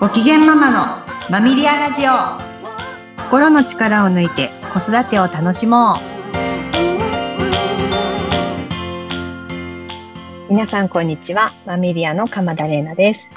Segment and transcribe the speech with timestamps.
[0.00, 2.12] ご機嫌ママのマミリアラジオ。
[3.24, 5.96] 心の力を抜いて子育てを楽しもう。
[10.48, 13.36] 皆さんこんにちはマミリアの鎌田玲奈です。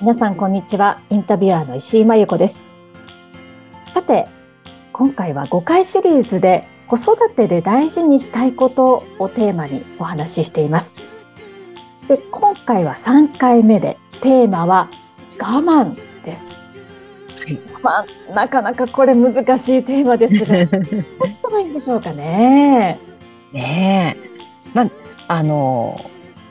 [0.00, 2.64] 皆さんこんにちはインタビュアーの石井真由子です。
[3.92, 4.26] さて
[4.94, 10.96] 今回は5回シリーズで子育てで大事にしたいことをテーマにお話ししています。
[12.08, 14.88] で今回は3回目でテーマは
[15.38, 16.46] 我慢です。
[17.40, 20.92] はい、まあ、なかなかこれ難しいテーマですが、どうし
[21.42, 22.98] たらいいんでしょうかね。
[23.52, 24.28] ねえ。
[24.74, 24.90] まあ、
[25.28, 25.98] あの、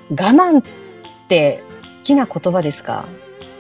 [0.10, 0.64] 我慢っ
[1.28, 1.62] て
[1.98, 3.06] 好きな言葉ですか？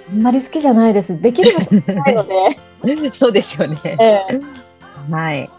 [0.09, 1.19] あんまり好きじゃないです。
[1.21, 3.11] できる場所ないので。
[3.13, 3.77] そうですよね。
[3.83, 5.49] えー、はい。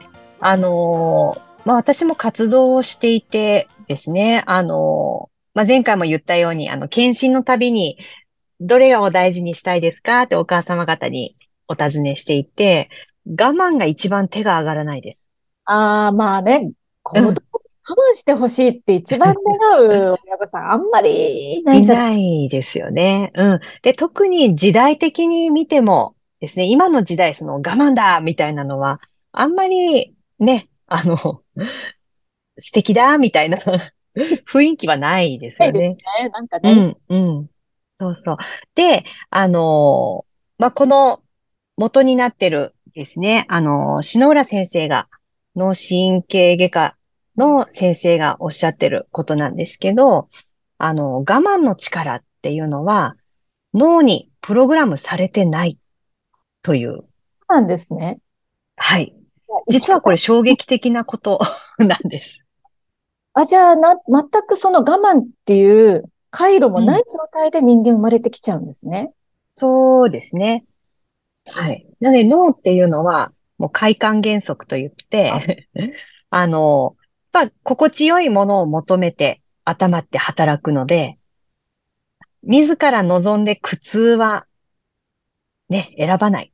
[0.40, 7.98] あのまあ私も活動をしていてですね、あのまあ、前回も言ったように、あの、検診のたびに、
[8.60, 10.22] どれを大事にしたいですか？
[10.22, 11.36] ってお母様方に
[11.68, 12.90] お尋ねしていて、
[13.26, 15.18] 我慢が一番手が上がらないです。
[15.64, 23.32] ああ、まあね、子供我慢してほしいって一番願う親御さん、あんまりいないじゃないないですよね。
[23.34, 23.60] うん。
[23.82, 29.00] で、特に時代的に見てもですね、今の時代、その我慢だみたいなのは、
[29.32, 31.16] あんまりね、あの、
[32.58, 33.58] 素敵だみたいな
[34.46, 35.80] 雰囲気はないですよね。
[35.80, 35.96] ね
[36.32, 36.96] なんかね。
[37.08, 37.50] うん、うん。
[38.00, 38.36] そうそう。
[38.74, 40.24] で、あの
[40.58, 41.22] まあ、この
[41.76, 45.08] 元になってるですね、あの篠浦先生が、
[45.56, 46.96] 脳神経外科
[47.36, 50.28] の先生がおっしゃってることなんですけど、
[50.78, 53.16] あの、我慢の力っていうのは、
[53.74, 55.78] 脳にプログラムされてない
[56.62, 57.04] という。
[57.48, 58.18] なんですね。
[58.76, 59.14] はい。
[59.68, 61.40] 実はこれ衝撃的なこと
[61.78, 62.38] なんです。
[63.34, 69.06] あ、じゃあな、全くその我慢っていう回路もない状態で人間生まれてきちゃうんですね。
[69.08, 69.12] うん、
[69.54, 70.64] そうですね。
[71.46, 71.86] はい。
[72.00, 75.32] なので脳っていうのは、もう快感原則と言って
[76.30, 76.96] あの、
[77.32, 81.18] まあ、心地よいものを求めて頭って働くので、
[82.42, 84.46] 自ら望んで苦痛は、
[85.68, 86.52] ね、選ばない。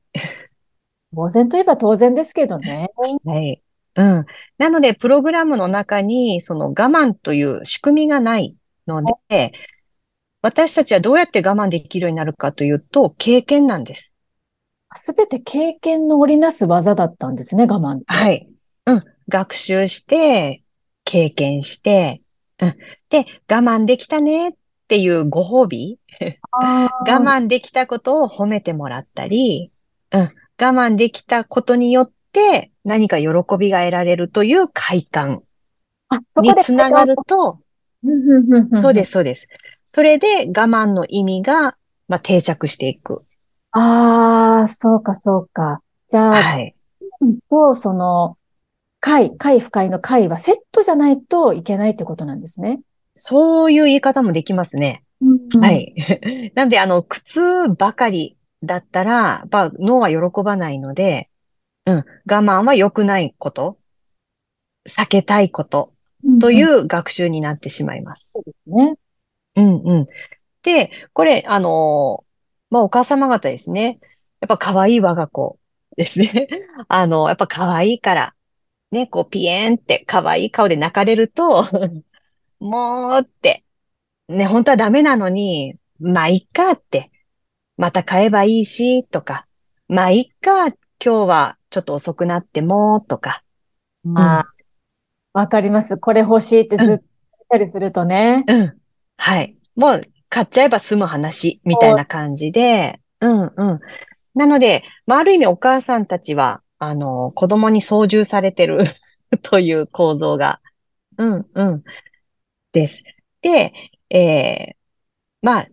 [1.14, 2.90] 当然といえば当然ですけどね。
[2.96, 3.62] はい。
[3.96, 4.26] うん。
[4.58, 8.56] なので、プログラムの中に、その我慢という仕組みがない
[8.86, 9.52] ので、
[10.42, 14.14] 私たちはどうやって我慢できるようになるかというと、経験なんです。
[14.94, 18.04] すべて経験の織りなす技だったんですね、我慢って。
[18.06, 18.48] はい。
[18.86, 19.02] うん。
[19.28, 20.62] 学習して、
[21.04, 22.20] 経験して、
[22.60, 22.76] うん。
[23.08, 24.52] で、我慢できたねっ
[24.86, 25.98] ていうご褒美
[26.52, 29.72] 我慢できたことを褒めてもらったり、
[30.12, 30.20] うん。
[30.20, 33.28] 我慢できたことによって、何か喜
[33.58, 35.42] びが得られるという快感
[36.36, 37.60] につながると、
[38.80, 39.48] そうです、そうです。
[39.86, 41.76] それで我慢の意味が、
[42.08, 43.24] まあ、定着していく。
[43.72, 45.80] ああ、そうか、そうか。
[46.08, 46.74] じゃあ、はい。
[47.50, 48.36] と、その、
[49.00, 52.80] 快、快不快の快はセットじゃないといけないってことなんですね。
[53.14, 55.04] そういう言い方もできますね。
[55.20, 55.94] うん、はい。
[56.54, 61.30] なんで、あの、苦痛ばかりだったら、やっぱ脳は喜ばないので、
[61.86, 61.96] うん。
[61.96, 63.78] 我慢は良くないこと、
[64.88, 65.93] 避けたいこと
[66.40, 68.28] という学習になってしまいます。
[68.32, 68.94] そうですね。
[69.56, 70.06] うんうん。
[70.62, 72.24] で、これ、あの、
[72.70, 73.98] まあ、お母様方ですね。
[74.40, 75.58] やっぱ可愛い我が子
[75.96, 76.48] ですね。
[76.88, 78.34] あの、やっぱ可愛いから、
[78.90, 81.64] ね、こうピエーンって可愛い顔で泣かれると
[82.60, 83.64] もうって、
[84.28, 87.10] ね、本当はダメなのに、まあ、いっかって、
[87.76, 89.46] また買えばいいし、とか、
[89.88, 93.42] まあ、いっか、今日はちょっと遅くなっても、とか。
[94.04, 94.53] まあ、
[95.34, 95.98] わかります。
[95.98, 97.00] これ欲しいってずっと言っ
[97.50, 98.44] たりするとね。
[98.46, 98.74] うん。
[99.16, 99.56] はい。
[99.74, 103.80] もう、買っちゃえば済む話、みたいな感じで、うんうん。
[104.34, 108.84] なので、まあ、ある意味お母さんたちは、あの、子供に操縦されてる
[109.42, 110.60] という構造が、
[111.18, 111.84] うんうん、
[112.72, 113.02] です。
[113.42, 113.72] で、
[114.10, 114.74] えー、
[115.42, 115.68] まあ、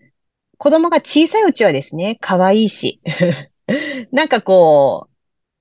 [0.57, 3.00] 子供が小さいうちはですね、可愛いし、
[4.12, 5.07] なんかこ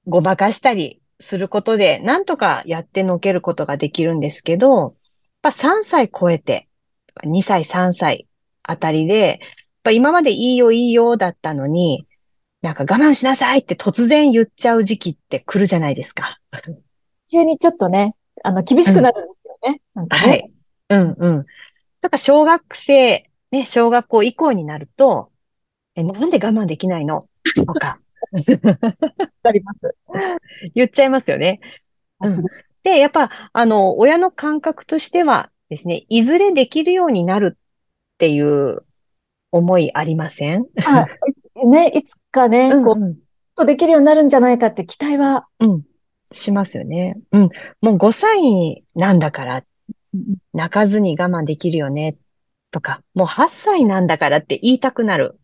[0.06, 4.92] う、ごまかしたりすることで、なんとかやってのけることができるんですけど、やっ
[5.42, 6.68] ぱ3歳超えて、
[7.24, 8.26] 2歳、3歳
[8.62, 9.38] あたりで、やっ
[9.84, 12.06] ぱ今までいいよいいよだったのに、
[12.62, 16.40] なんか我慢しなさいって突然言っちゃう時期って来るじゃないですか。
[17.30, 19.80] 急にちょっとね、あの、厳しくなるんですよね。
[19.96, 20.50] うん、ねはい。
[20.90, 21.46] うんうん。
[22.02, 25.30] なんか小学生、ね、小学校以降になると、
[25.94, 27.26] え、なんで我慢できないの？
[27.54, 27.98] とか、
[29.42, 29.79] あります。
[30.74, 31.60] 言っちゃいますよね。
[32.20, 32.44] うん、
[32.82, 37.58] で、やっぱ、あの、親の感覚としてはですね、いずれできるようになるっ
[38.18, 38.78] ていう
[39.50, 40.66] 思いありません？
[40.84, 41.06] あ
[41.66, 43.16] ね、いつかね、こう、うんうん。
[43.56, 45.82] とできるようになるんじゃないかって期待は、うん。
[46.32, 47.18] しますよね。
[47.32, 47.48] うん。
[47.80, 49.64] もう5歳なんだから、
[50.52, 52.16] 泣かずに我慢できるよね、
[52.70, 55.36] とか、もう8歳なんだからって言いたくなる。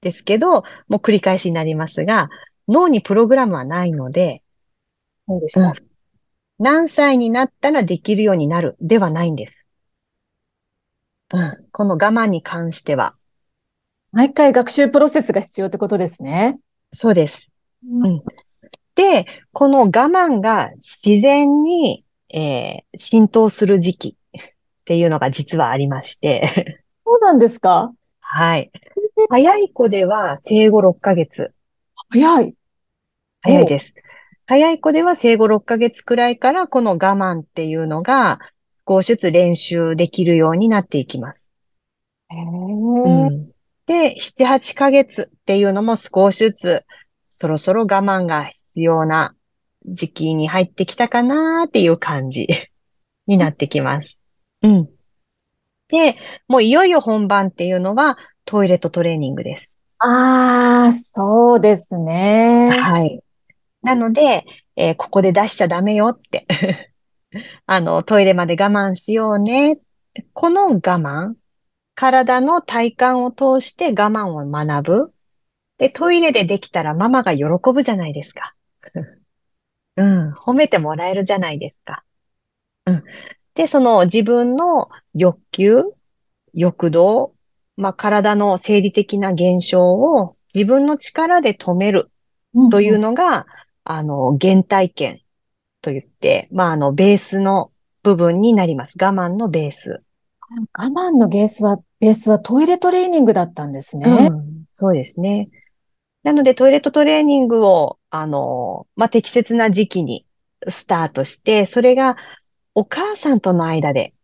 [0.00, 2.28] ですけど、もう繰り返しになりますが、
[2.68, 4.42] 脳にプログラムはないので、
[5.26, 5.72] そうでした。
[6.58, 9.66] 何歳になったらできるようになるではないんです。
[11.32, 11.66] うん。
[11.72, 13.14] この我慢に関しては、
[14.12, 16.58] 毎回学習プロセスが必要ってことですね。
[16.92, 17.50] そうです。
[17.90, 18.22] うん
[18.94, 24.42] で、この我慢が自然に、えー浸透する時期っ
[24.84, 27.92] ていうのが実はありまして、そうなんですか？
[28.20, 28.70] はい。
[29.30, 31.52] 早い子では生後6ヶ月。
[32.10, 32.54] 早い。
[33.42, 33.94] 早いです。
[34.46, 38.40] 早い子では生後6ヶ月くらいからこの我慢っていうのが
[38.86, 41.50] 少しずつ練習できるようになっていきます。
[42.28, 42.40] へえ。
[42.40, 43.54] うん
[43.86, 46.84] で、7、8ヶ月っていうのも少しずつ
[47.30, 49.34] そろそろ我慢が必要な
[49.86, 52.46] 時期に入ってきたかなっていう感じ
[53.26, 54.16] になってきます。
[54.62, 54.88] うん。
[55.88, 56.16] で、
[56.48, 59.74] もういよいよ本番っていうのはトイレットトレーニングです。
[59.98, 62.68] ああ、そうですね。
[62.70, 63.23] はい。
[63.84, 64.44] なので、
[64.76, 66.46] えーここで出しちゃダメよって。
[67.66, 69.78] あの、トイレまで我慢しようね。
[70.32, 71.34] この我慢、
[71.94, 75.14] 体の体感を通して我慢を学ぶ。
[75.78, 78.54] で、トイレでできたらママが喜ぶじゃないですか。
[79.96, 82.04] うん、褒めてもらえるじゃないですか。
[82.86, 83.02] うん。
[83.54, 85.82] で、その自分の欲求、
[86.52, 87.34] 欲動、
[87.76, 92.10] まあ、体の生理的な現象を自分の力で止める
[92.54, 93.46] うんというのが、
[93.84, 95.20] あの、原体験
[95.82, 97.70] と言って、まあ、あの、ベースの
[98.02, 98.96] 部分になります。
[99.00, 100.02] 我慢のベース。
[100.72, 104.28] 我慢のベースは、ベースはトイレトレーニングだったんですね。
[104.30, 105.48] うん、そうですね。
[106.22, 110.26] なので、トイレットトレーニングを、あの、まあ、適切な時期に
[110.68, 112.16] スタートして、それが
[112.74, 114.14] お母さんとの間で、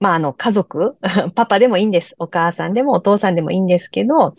[0.00, 0.96] まあ、あの、家族、
[1.34, 2.14] パパでもいいんです。
[2.18, 4.34] お母さんでもお父さんでもいいんですけど、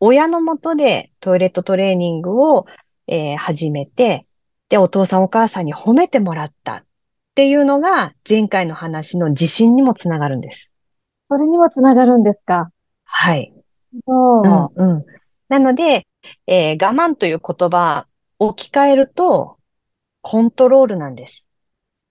[0.00, 2.66] 親のもとでトイレットトレーニングを、
[3.12, 4.26] えー始めて、
[4.68, 6.84] で、お父さんお母さんに褒めてもらったっ
[7.34, 10.70] ていうのが、前回の話の自信にもつながるんです。
[11.28, 12.70] それにもつながるんですか？
[13.04, 13.52] はい。
[14.06, 15.04] そううん、うん。
[15.48, 16.06] なので、
[16.46, 18.06] えー我慢という言葉
[18.38, 19.58] を置き換えると、
[20.22, 21.44] コントロールなんです。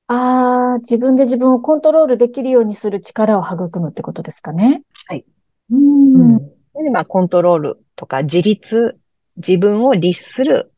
[0.07, 4.81] ああ、自分で自分をコントロールできるようにする力を育むってことですかね？
[5.07, 5.23] はい。
[5.71, 5.75] う。
[5.75, 6.37] うん
[6.83, 8.97] でまあ、コントロールとか自立、
[9.37, 10.71] 自分を律する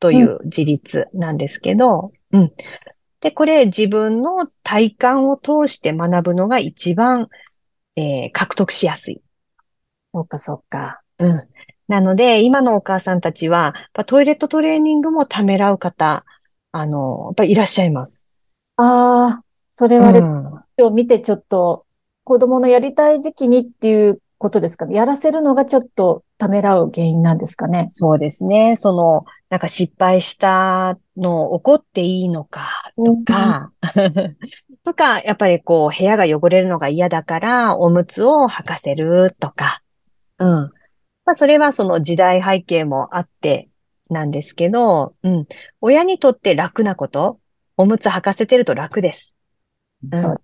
[0.00, 2.52] という自立なんですけど、うん。
[3.20, 7.28] で、これ自分の体感を通して学ぶのが一番、
[7.96, 9.22] えー獲得しやすい。
[10.12, 11.02] そうか、そうか。
[11.18, 11.48] うん。
[11.88, 13.74] なので、今のお母さんたちは、
[14.06, 16.24] トイレットトレーニングもためらう方、
[16.72, 18.26] あの、やっぱいらっしゃいます。
[18.76, 19.44] ああ、
[19.76, 20.64] それうはレん。
[20.66, 21.86] シピを見てちょっと
[22.24, 24.86] 子供のやりたい時期にっていうことですか？
[24.86, 24.96] ね。
[24.96, 27.86] やらせるのがちょっとためらう原因なんですかね？
[27.90, 28.74] そうですね。
[28.74, 33.70] その、なんか失敗したの怒っていいのかとか、
[34.82, 39.82] とか、やっぱりこう部屋が汚れるのが嫌だからおむつを履かせるとか、
[40.38, 40.48] うん。
[40.48, 43.68] まあそれはその時代背景もあって
[44.08, 45.46] なんですけど、うん。
[45.82, 47.38] 親にとって楽なこと、
[47.76, 49.36] おむつ履かせてると楽です。
[50.10, 50.36] うん。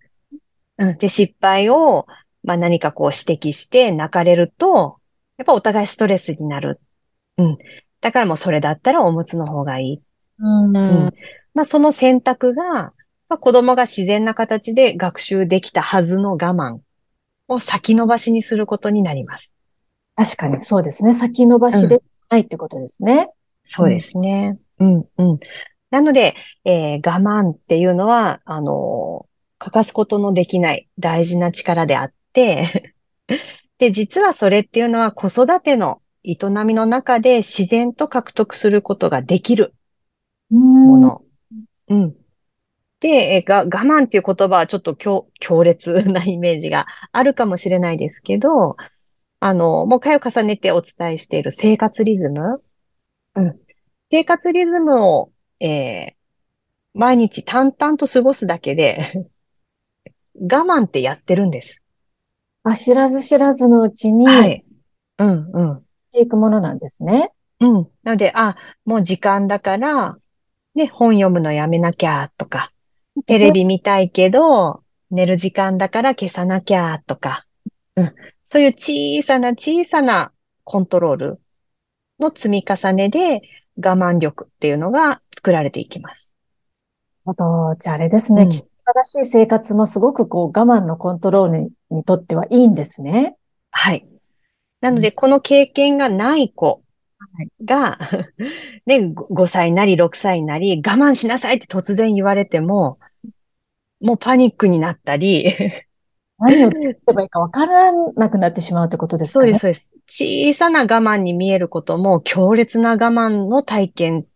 [0.78, 0.99] うん。
[0.99, 2.06] で、失敗を、
[2.46, 4.98] まあ何かこう指摘して泣かれると、
[5.36, 6.80] やっぱお互いストレスになる。
[7.36, 7.58] うん。
[8.00, 10.02] だからもうそれだったらおむつの方がいい。
[10.38, 11.12] うんうん
[11.54, 12.64] まあその選択が、
[13.28, 16.78] まあ、子供が自然な形で学習できたはずの我慢
[17.48, 19.52] を先延ばしにすることになります。
[20.14, 21.14] 確かにそうですね。
[21.14, 23.30] 先延ばしでないってことですね。
[23.62, 24.58] そうですね。
[24.78, 25.38] うん、うん。
[25.90, 26.34] なので、
[26.64, 32.16] えー我慢っていうのは、あのー欠かすことのできない大事な力であって、
[33.78, 39.75] で、実はそれっていうのは子育ての営みの中で自然と獲得することができる
[40.50, 41.23] うんもの。
[41.88, 42.16] うん。
[43.00, 48.76] で、えが、我慢っていう言葉はちょっと強強烈なイメージがあるかもしれないですけど、
[49.40, 52.62] あの、もう回を重ねてお伝えしている生活リズム。
[53.35, 53.59] うん。
[54.11, 56.16] 生活リズムを、えー
[56.97, 59.28] 毎日淡々と過ごすだけで、
[60.40, 61.85] 我慢ってやってるんです。
[62.68, 64.64] あ、知らず知らずのうちに、しはい。
[65.18, 65.82] うん、うん。
[66.12, 67.30] ていくものなんですね。
[67.61, 67.88] うん。
[68.02, 70.16] なので、あ、もう時間だから、
[70.75, 72.73] ね、本読むのやめなきゃとか、
[73.26, 77.46] テレビ見たいけど、寝る時間だから消さなきゃとか、
[77.94, 78.14] うん。
[78.44, 80.32] そういう小さな小さな
[80.64, 81.40] コントロール。
[82.18, 83.42] の積み重ねで
[83.76, 86.30] 我慢力っていうのが作られていきます。
[87.26, 88.42] あと、じゃああれですね。
[88.42, 93.37] うんらしい生活もすごくこう我慢のコントロールににとってはいいんですね。
[93.71, 94.07] はい。
[94.81, 96.83] なので、この経験がない子
[97.64, 97.99] が、
[98.87, 102.99] ね、5歳なり6歳なり、我慢しなさいって突然言われても、
[104.00, 105.47] もうパニックになったり、
[106.38, 109.55] 何を言えばいいかわからなくなってしまうってことですかね。
[109.55, 110.52] そうです、そうです。
[110.52, 114.26] 小さな我慢に見えることも強烈な我慢の体験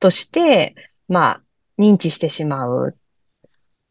[0.00, 0.74] として、
[1.08, 1.42] まあ、
[1.78, 2.96] 認知してしまう。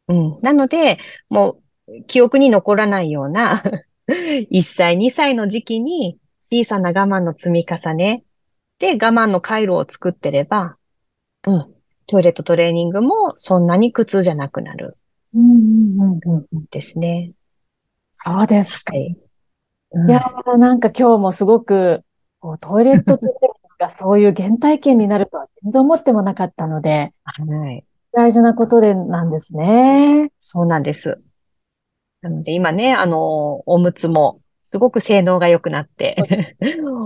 [0.10, 0.40] うん。
[0.42, 1.00] なので、
[1.30, 3.64] もう、記憶に残らないような、
[4.50, 6.20] 1歳、2歳の時期に
[6.52, 8.24] 小さな我慢の積み重ね
[8.80, 10.78] で我慢の回路を作ってれば、
[11.48, 11.76] うん。
[12.08, 14.98] トイレットトレーニングもそんなに苦痛じゃなくなる
[15.34, 15.54] うんう
[16.06, 17.32] んうんうんですね。
[18.12, 18.94] そうですか。
[18.94, 19.16] はい。
[20.08, 22.04] いやー、なんか今日もすごく、
[22.40, 27.86] こうトイレットトレーニングがそういう原体験になるとは全然思ってもなかったので、 はい。
[28.12, 30.32] 大事なことでなんですね。
[30.40, 31.22] そうなんです。
[32.22, 36.56] なので今ね、あの、おむつもすごく性能が良くなって、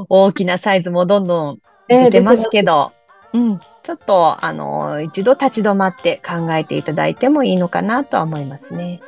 [0.10, 2.94] 大きなサイズもどんどん出てますけど、
[3.34, 3.60] うん。
[3.84, 9.02] ちょっと、あの、一度立ち止まって考えていただいてもいいのかなとは思いますね。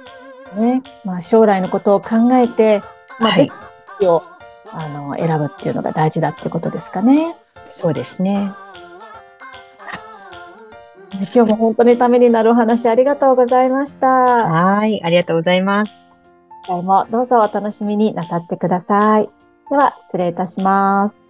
[0.57, 0.83] ね。
[1.03, 2.81] まあ将来のことを考えて、
[3.19, 3.51] まあ、はい
[4.01, 4.23] を
[4.71, 7.35] あの選ぶっていうのが大事だってことですかね。
[7.67, 8.51] そうですね。
[11.11, 14.07] 今日も本当にためになるお話ありがとうございました。
[14.07, 15.01] はい。
[15.03, 15.91] ありがとうございます。
[16.63, 19.29] 次回もどうぞお楽しみになさってください。
[19.69, 21.24] では、失礼いたします。